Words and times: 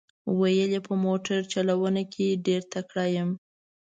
ویل 0.39 0.71
یې 0.75 0.81
په 0.87 0.93
موټر 1.05 1.39
چلونه 1.53 2.01
کې 2.13 2.27
ډېر 2.45 2.61
تکړه 2.73 3.05
یم. 3.15 3.29